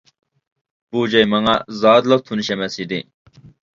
بۇ 0.95 1.03
جاي 1.15 1.27
ماڭا 1.33 1.55
زادىلا 1.81 2.19
تونۇش 2.31 2.51
ئەمەس 2.57 2.79
ئىدى. 2.85 3.03